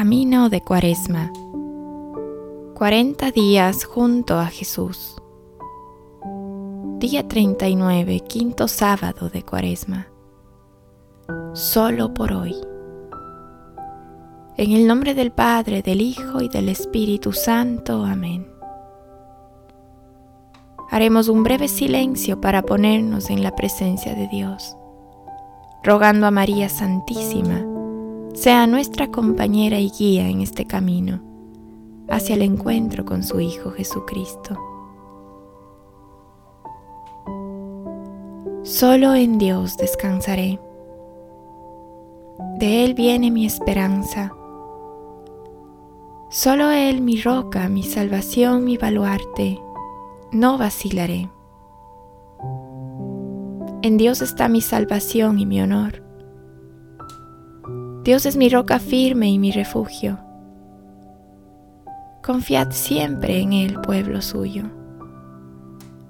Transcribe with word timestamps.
Camino 0.00 0.48
de 0.48 0.62
Cuaresma. 0.62 1.30
40 2.74 3.32
días 3.32 3.84
junto 3.84 4.38
a 4.38 4.46
Jesús. 4.46 5.20
Día 6.98 7.28
39, 7.28 8.20
quinto 8.20 8.66
sábado 8.66 9.28
de 9.28 9.42
Cuaresma. 9.42 10.08
Solo 11.52 12.14
por 12.14 12.32
hoy. 12.32 12.56
En 14.56 14.72
el 14.72 14.86
nombre 14.86 15.12
del 15.12 15.32
Padre, 15.32 15.82
del 15.82 16.00
Hijo 16.00 16.40
y 16.40 16.48
del 16.48 16.70
Espíritu 16.70 17.34
Santo. 17.34 18.02
Amén. 18.02 18.50
Haremos 20.90 21.28
un 21.28 21.42
breve 21.42 21.68
silencio 21.68 22.40
para 22.40 22.62
ponernos 22.62 23.28
en 23.28 23.42
la 23.42 23.54
presencia 23.54 24.14
de 24.14 24.28
Dios, 24.28 24.74
rogando 25.82 26.26
a 26.26 26.30
María 26.30 26.70
Santísima 26.70 27.69
sea 28.34 28.66
nuestra 28.66 29.10
compañera 29.10 29.78
y 29.78 29.90
guía 29.90 30.28
en 30.28 30.40
este 30.40 30.64
camino 30.66 31.20
hacia 32.08 32.34
el 32.34 32.42
encuentro 32.42 33.04
con 33.04 33.22
su 33.22 33.40
Hijo 33.40 33.70
Jesucristo. 33.70 34.58
Solo 38.62 39.14
en 39.14 39.38
Dios 39.38 39.76
descansaré. 39.76 40.60
De 42.58 42.84
Él 42.84 42.94
viene 42.94 43.30
mi 43.30 43.46
esperanza. 43.46 44.32
Solo 46.28 46.70
Él 46.70 47.00
mi 47.00 47.20
roca, 47.20 47.68
mi 47.68 47.82
salvación, 47.82 48.64
mi 48.64 48.76
baluarte. 48.76 49.60
No 50.32 50.58
vacilaré. 50.58 51.30
En 53.82 53.96
Dios 53.96 54.20
está 54.20 54.48
mi 54.48 54.60
salvación 54.60 55.38
y 55.38 55.46
mi 55.46 55.62
honor. 55.62 56.09
Dios 58.02 58.24
es 58.24 58.34
mi 58.34 58.48
roca 58.48 58.78
firme 58.78 59.28
y 59.28 59.38
mi 59.38 59.52
refugio. 59.52 60.18
Confiad 62.24 62.70
siempre 62.70 63.40
en 63.40 63.52
Él, 63.52 63.78
pueblo 63.82 64.22
suyo. 64.22 64.64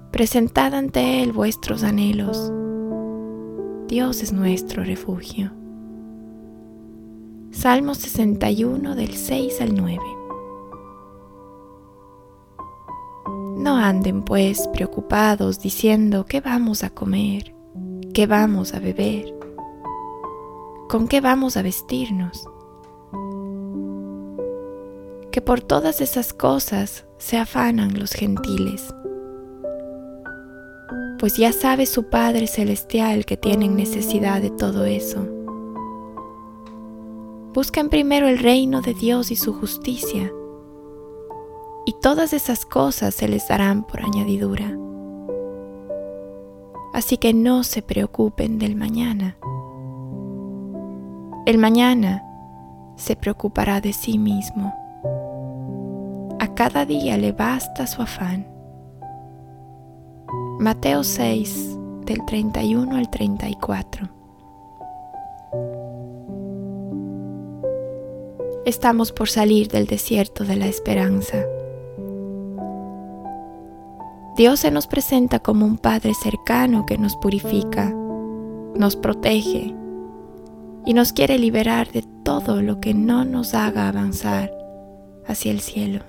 Presentad 0.09 0.73
ante 0.73 1.21
Él 1.21 1.33
vuestros 1.33 1.83
anhelos. 1.83 2.49
Dios 3.87 4.23
es 4.23 4.31
nuestro 4.31 4.85
refugio. 4.85 5.51
Salmo 7.51 7.93
61 7.93 8.95
del 8.95 9.13
6 9.13 9.59
al 9.59 9.75
9. 9.75 9.99
No 13.57 13.75
anden 13.75 14.23
pues 14.23 14.69
preocupados 14.69 15.59
diciendo 15.59 16.25
qué 16.25 16.39
vamos 16.39 16.85
a 16.85 16.89
comer, 16.89 17.53
qué 18.13 18.27
vamos 18.27 18.73
a 18.73 18.79
beber 18.79 19.41
¿Con 20.91 21.07
qué 21.07 21.21
vamos 21.21 21.55
a 21.55 21.61
vestirnos? 21.61 22.49
Que 25.31 25.41
por 25.41 25.61
todas 25.61 26.01
esas 26.01 26.33
cosas 26.33 27.05
se 27.17 27.37
afanan 27.37 27.97
los 27.97 28.11
gentiles, 28.11 28.93
pues 31.17 31.37
ya 31.37 31.53
sabe 31.53 31.85
su 31.85 32.09
Padre 32.09 32.45
Celestial 32.45 33.25
que 33.25 33.37
tienen 33.37 33.77
necesidad 33.77 34.41
de 34.41 34.49
todo 34.49 34.83
eso. 34.83 35.25
Busquen 37.53 37.87
primero 37.87 38.27
el 38.27 38.39
reino 38.39 38.81
de 38.81 38.93
Dios 38.93 39.31
y 39.31 39.37
su 39.37 39.53
justicia, 39.53 40.29
y 41.85 41.93
todas 42.01 42.33
esas 42.33 42.65
cosas 42.65 43.15
se 43.15 43.29
les 43.29 43.47
darán 43.47 43.87
por 43.87 44.01
añadidura. 44.01 44.77
Así 46.91 47.15
que 47.15 47.33
no 47.33 47.63
se 47.63 47.81
preocupen 47.81 48.59
del 48.59 48.75
mañana 48.75 49.37
el 51.51 51.57
mañana 51.57 52.23
se 52.95 53.17
preocupará 53.17 53.81
de 53.81 53.91
sí 53.91 54.17
mismo. 54.17 54.73
A 56.39 56.47
cada 56.55 56.85
día 56.85 57.17
le 57.17 57.33
basta 57.33 57.87
su 57.87 58.01
afán. 58.01 58.47
Mateo 60.59 61.03
6, 61.03 61.77
del 62.05 62.23
31 62.25 62.95
al 62.95 63.09
34. 63.09 64.07
Estamos 68.65 69.11
por 69.11 69.27
salir 69.27 69.67
del 69.67 69.87
desierto 69.87 70.45
de 70.45 70.55
la 70.55 70.67
esperanza. 70.67 71.43
Dios 74.37 74.61
se 74.61 74.71
nos 74.71 74.87
presenta 74.87 75.39
como 75.39 75.65
un 75.65 75.77
Padre 75.77 76.13
cercano 76.13 76.85
que 76.85 76.97
nos 76.97 77.17
purifica, 77.17 77.93
nos 78.73 78.95
protege, 78.95 79.75
y 80.85 80.93
nos 80.93 81.13
quiere 81.13 81.37
liberar 81.37 81.91
de 81.91 82.03
todo 82.23 82.61
lo 82.61 82.79
que 82.79 82.93
no 82.93 83.25
nos 83.25 83.53
haga 83.53 83.87
avanzar 83.87 84.51
hacia 85.25 85.51
el 85.51 85.61
cielo. 85.61 86.03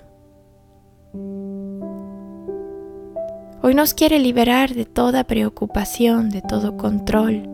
Hoy 3.62 3.74
nos 3.74 3.94
quiere 3.94 4.18
liberar 4.18 4.74
de 4.74 4.86
toda 4.86 5.24
preocupación, 5.24 6.30
de 6.30 6.42
todo 6.42 6.76
control, 6.76 7.48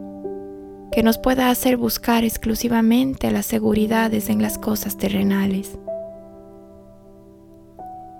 que 0.93 1.03
nos 1.03 1.19
pueda 1.19 1.51
hacer 1.51 1.77
buscar 1.77 2.25
exclusivamente 2.25 3.31
las 3.31 3.47
seguridades 3.47 4.31
en 4.31 4.41
las 4.41 4.57
cosas 4.57 4.97
terrenales. 4.97 5.79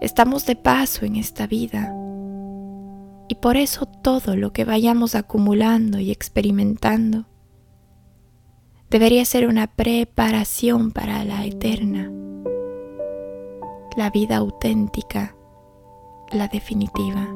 Estamos 0.01 0.45
de 0.45 0.57
paso 0.57 1.07
en 1.07 1.17
esta 1.17 1.47
vida 1.47 1.95
y 3.27 3.37
por 3.37 3.57
eso 3.57 3.87
todo 3.87 4.37
lo 4.37 4.53
que 4.53 4.65
vayamos 4.65 5.15
acumulando 5.15 5.99
y 5.99 6.11
experimentando 6.11 7.28
debería 8.91 9.25
ser 9.25 9.47
una 9.47 9.67
preparación 9.67 10.93
para 10.93 11.25
la 11.25 11.45
eterna, 11.45 12.11
la 13.97 14.11
vida 14.11 14.37
auténtica, 14.39 15.37
la 16.31 16.49
definitiva. 16.49 17.29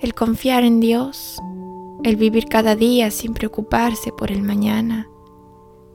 El 0.00 0.14
confiar 0.14 0.64
en 0.64 0.80
Dios, 0.80 1.40
el 2.04 2.16
vivir 2.16 2.46
cada 2.46 2.76
día 2.76 3.10
sin 3.10 3.32
preocuparse 3.32 4.12
por 4.12 4.30
el 4.30 4.42
mañana, 4.42 5.08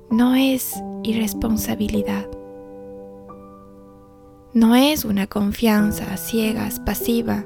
no 0.09 0.33
es 0.33 0.81
irresponsabilidad. 1.03 2.27
No 4.53 4.75
es 4.75 5.05
una 5.05 5.27
confianza 5.27 6.11
a 6.11 6.17
ciegas, 6.17 6.79
pasiva, 6.79 7.45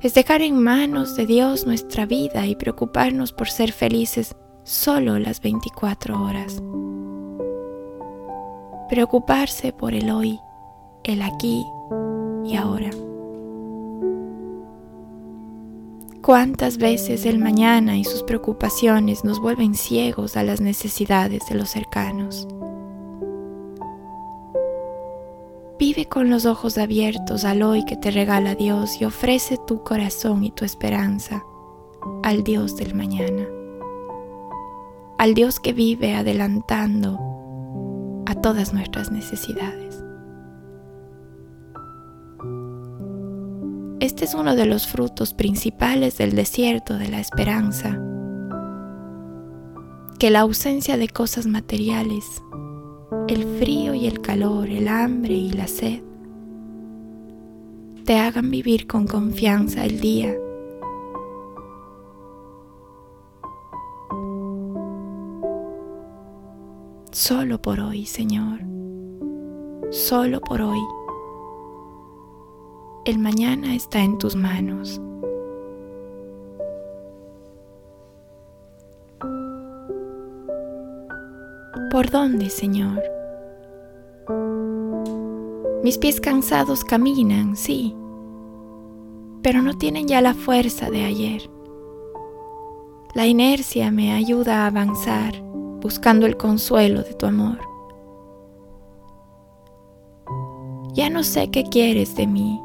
es 0.00 0.14
dejar 0.14 0.42
en 0.42 0.62
manos 0.62 1.16
de 1.16 1.26
Dios 1.26 1.66
nuestra 1.66 2.06
vida 2.06 2.46
y 2.46 2.54
preocuparnos 2.54 3.32
por 3.32 3.48
ser 3.48 3.72
felices 3.72 4.36
solo 4.62 5.18
las 5.18 5.40
24 5.40 6.22
horas. 6.22 6.62
Preocuparse 8.88 9.72
por 9.72 9.94
el 9.94 10.10
hoy, 10.10 10.38
el 11.04 11.22
aquí 11.22 11.64
y 12.44 12.56
ahora. 12.56 12.90
¿Cuántas 16.22 16.78
veces 16.78 17.24
el 17.24 17.38
mañana 17.38 17.96
y 17.96 18.04
sus 18.04 18.24
preocupaciones 18.24 19.24
nos 19.24 19.40
vuelven 19.40 19.74
ciegos 19.74 20.36
a 20.36 20.42
las 20.42 20.60
necesidades 20.60 21.42
de 21.48 21.54
los 21.54 21.70
cercanos? 21.70 22.48
Vive 25.96 26.10
con 26.10 26.28
los 26.28 26.44
ojos 26.44 26.76
abiertos 26.76 27.46
al 27.46 27.62
hoy 27.62 27.82
que 27.86 27.96
te 27.96 28.10
regala 28.10 28.54
Dios 28.54 29.00
y 29.00 29.06
ofrece 29.06 29.56
tu 29.66 29.82
corazón 29.82 30.44
y 30.44 30.50
tu 30.50 30.66
esperanza 30.66 31.42
al 32.22 32.44
Dios 32.44 32.76
del 32.76 32.94
mañana, 32.94 33.48
al 35.16 35.32
Dios 35.32 35.58
que 35.58 35.72
vive 35.72 36.14
adelantando 36.14 37.18
a 38.26 38.34
todas 38.34 38.74
nuestras 38.74 39.10
necesidades. 39.10 40.04
Este 44.00 44.26
es 44.26 44.34
uno 44.34 44.54
de 44.54 44.66
los 44.66 44.86
frutos 44.86 45.32
principales 45.32 46.18
del 46.18 46.36
desierto 46.36 46.98
de 46.98 47.08
la 47.08 47.20
esperanza, 47.20 47.98
que 50.18 50.28
la 50.28 50.40
ausencia 50.40 50.98
de 50.98 51.08
cosas 51.08 51.46
materiales 51.46 52.42
el 53.28 53.58
frío 53.58 53.92
y 53.94 54.06
el 54.06 54.20
calor, 54.20 54.68
el 54.68 54.86
hambre 54.86 55.34
y 55.34 55.50
la 55.50 55.66
sed, 55.66 56.00
te 58.04 58.18
hagan 58.18 58.50
vivir 58.50 58.86
con 58.86 59.06
confianza 59.06 59.84
el 59.84 60.00
día. 60.00 60.32
Solo 67.10 67.60
por 67.60 67.80
hoy, 67.80 68.06
Señor, 68.06 68.60
solo 69.90 70.40
por 70.40 70.62
hoy. 70.62 70.80
El 73.06 73.18
mañana 73.18 73.74
está 73.74 74.02
en 74.02 74.18
tus 74.18 74.36
manos. 74.36 75.00
¿Por 81.90 82.10
dónde, 82.10 82.50
Señor? 82.50 83.15
Mis 85.86 85.98
pies 85.98 86.20
cansados 86.20 86.82
caminan, 86.82 87.54
sí, 87.54 87.94
pero 89.40 89.62
no 89.62 89.78
tienen 89.78 90.08
ya 90.08 90.20
la 90.20 90.34
fuerza 90.34 90.90
de 90.90 91.04
ayer. 91.04 91.48
La 93.14 93.28
inercia 93.28 93.92
me 93.92 94.12
ayuda 94.12 94.64
a 94.64 94.66
avanzar 94.66 95.40
buscando 95.80 96.26
el 96.26 96.36
consuelo 96.36 97.04
de 97.04 97.14
tu 97.14 97.26
amor. 97.26 97.60
Ya 100.92 101.08
no 101.08 101.22
sé 101.22 101.52
qué 101.52 101.62
quieres 101.62 102.16
de 102.16 102.26
mí, 102.26 102.60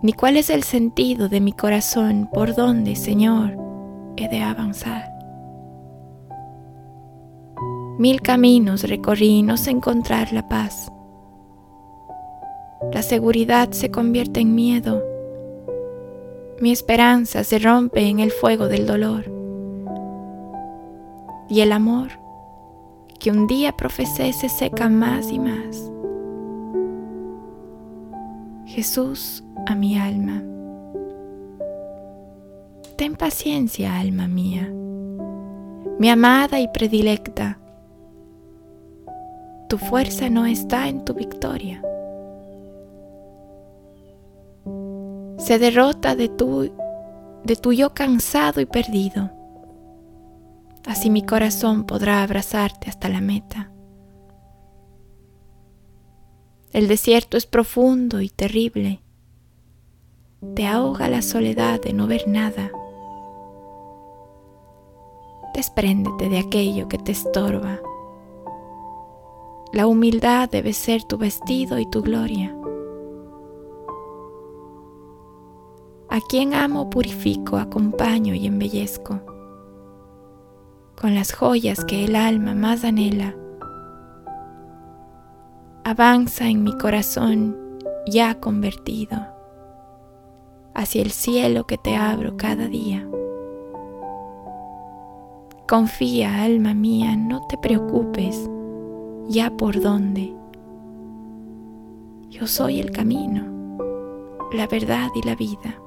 ni 0.00 0.12
cuál 0.12 0.36
es 0.36 0.50
el 0.50 0.62
sentido 0.62 1.28
de 1.28 1.40
mi 1.40 1.52
corazón, 1.52 2.28
por 2.32 2.54
dónde, 2.54 2.94
Señor, 2.94 3.56
he 4.16 4.28
de 4.28 4.40
avanzar. 4.40 5.10
Mil 7.98 8.22
caminos 8.22 8.84
recorrí 8.84 9.42
no 9.42 9.56
sé 9.56 9.72
encontrar 9.72 10.32
la 10.32 10.48
paz. 10.48 10.92
La 13.00 13.04
seguridad 13.04 13.70
se 13.70 13.90
convierte 13.90 14.40
en 14.40 14.54
miedo. 14.54 15.02
Mi 16.60 16.70
esperanza 16.70 17.44
se 17.44 17.58
rompe 17.58 18.06
en 18.06 18.20
el 18.20 18.30
fuego 18.30 18.68
del 18.68 18.86
dolor. 18.86 19.24
Y 21.48 21.62
el 21.62 21.72
amor 21.72 22.08
que 23.18 23.30
un 23.30 23.46
día 23.46 23.72
profesé 23.72 24.34
se 24.34 24.50
seca 24.50 24.90
más 24.90 25.32
y 25.32 25.38
más. 25.38 25.90
Jesús 28.66 29.44
a 29.66 29.74
mi 29.74 29.96
alma. 29.96 30.42
Ten 32.96 33.16
paciencia, 33.16 33.98
alma 33.98 34.28
mía, 34.28 34.70
mi 35.98 36.10
amada 36.10 36.60
y 36.60 36.68
predilecta. 36.68 37.58
Tu 39.70 39.78
fuerza 39.78 40.28
no 40.28 40.44
está 40.44 40.86
en 40.88 41.02
tu 41.06 41.14
victoria. 41.14 41.82
Se 45.50 45.58
derrota 45.58 46.14
de 46.14 46.28
tu, 46.28 46.72
de 47.42 47.56
tu 47.56 47.72
yo 47.72 47.92
cansado 47.92 48.60
y 48.60 48.66
perdido. 48.66 49.32
Así 50.86 51.10
mi 51.10 51.26
corazón 51.26 51.86
podrá 51.86 52.22
abrazarte 52.22 52.88
hasta 52.88 53.08
la 53.08 53.20
meta. 53.20 53.72
El 56.72 56.86
desierto 56.86 57.36
es 57.36 57.46
profundo 57.46 58.20
y 58.20 58.28
terrible. 58.28 59.00
Te 60.54 60.68
ahoga 60.68 61.08
la 61.08 61.20
soledad 61.20 61.82
de 61.82 61.94
no 61.94 62.06
ver 62.06 62.28
nada. 62.28 62.70
Despréndete 65.52 66.28
de 66.28 66.38
aquello 66.38 66.86
que 66.86 66.98
te 66.98 67.10
estorba. 67.10 67.80
La 69.72 69.88
humildad 69.88 70.48
debe 70.48 70.72
ser 70.74 71.02
tu 71.02 71.18
vestido 71.18 71.80
y 71.80 71.90
tu 71.90 72.02
gloria. 72.02 72.54
A 76.10 76.20
quien 76.28 76.54
amo 76.54 76.90
purifico, 76.90 77.56
acompaño 77.56 78.34
y 78.34 78.46
embellezco. 78.46 79.20
Con 81.00 81.14
las 81.14 81.32
joyas 81.32 81.84
que 81.84 82.04
el 82.04 82.16
alma 82.16 82.52
más 82.54 82.84
anhela 82.84 83.36
avanza 85.84 86.48
en 86.48 86.64
mi 86.64 86.76
corazón 86.76 87.56
ya 88.06 88.40
convertido 88.40 89.18
hacia 90.74 91.02
el 91.02 91.12
cielo 91.12 91.64
que 91.64 91.78
te 91.78 91.96
abro 91.96 92.36
cada 92.36 92.66
día. 92.66 93.08
Confía, 95.68 96.42
alma 96.42 96.74
mía, 96.74 97.16
no 97.16 97.46
te 97.46 97.56
preocupes 97.56 98.50
ya 99.28 99.56
por 99.56 99.80
dónde. 99.80 100.34
Yo 102.30 102.48
soy 102.48 102.80
el 102.80 102.90
camino, 102.90 103.78
la 104.52 104.66
verdad 104.66 105.08
y 105.14 105.22
la 105.22 105.36
vida. 105.36 105.80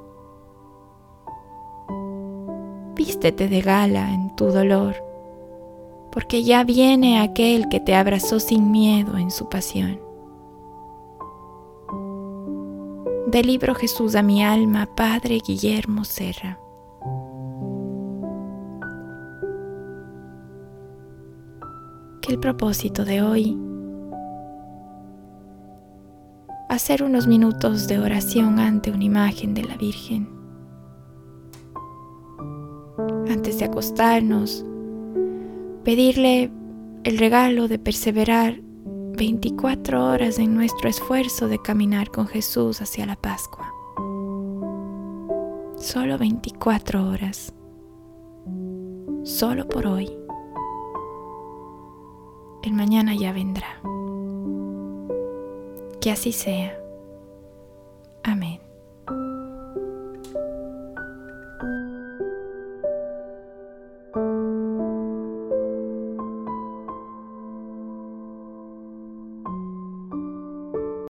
Vístete 3.06 3.50
de 3.50 3.60
gala 3.60 4.14
en 4.14 4.34
tu 4.38 4.46
dolor 4.46 4.96
porque 6.10 6.42
ya 6.44 6.64
viene 6.64 7.20
aquel 7.20 7.68
que 7.68 7.82
te 7.82 7.96
abrazó 7.96 8.40
sin 8.40 8.72
miedo 8.72 9.18
en 9.18 9.30
su 9.30 9.50
pasión. 9.50 10.00
Del 13.28 13.48
libro 13.48 13.76
Jesús 13.76 14.16
a 14.16 14.22
mi 14.22 14.42
alma, 14.42 14.88
Padre 14.96 15.40
Guillermo 15.46 16.06
Serra. 16.06 16.58
Que 22.22 22.32
el 22.32 22.40
propósito 22.40 23.04
de 23.04 23.22
hoy, 23.22 23.58
hacer 26.70 27.04
unos 27.04 27.28
minutos 27.28 27.90
de 27.90 28.00
oración 28.00 28.60
ante 28.60 28.92
una 28.92 29.04
imagen 29.04 29.54
de 29.54 29.64
la 29.64 29.76
Virgen. 29.76 30.33
Antes 33.34 33.58
de 33.58 33.66
acostarnos, 33.66 34.64
pedirle 35.84 36.52
el 37.04 37.18
regalo 37.18 37.68
de 37.68 37.80
perseverar 37.80 38.62
24 38.62 40.06
horas 40.06 40.38
en 40.38 40.54
nuestro 40.54 40.88
esfuerzo 40.88 41.48
de 41.48 41.60
caminar 41.60 42.12
con 42.12 42.28
Jesús 42.28 42.80
hacia 42.80 43.08
la 43.08 43.16
Pascua. 43.16 43.74
Solo 45.78 46.20
24 46.20 47.10
horas. 47.10 47.52
Solo 49.24 49.68
por 49.68 49.88
hoy. 49.88 50.16
El 52.62 52.74
mañana 52.74 53.16
ya 53.16 53.34
vendrá. 53.34 53.82
Que 56.00 56.12
así 56.12 56.34
sea. 56.34 56.78